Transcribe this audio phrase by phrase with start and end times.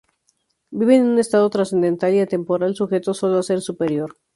[0.71, 4.17] Viven en un estado trascendental y atemporal sujetos sólo a un Ser Superior.